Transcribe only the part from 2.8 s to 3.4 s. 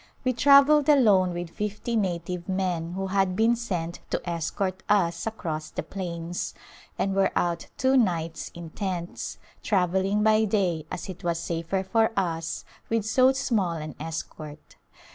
who had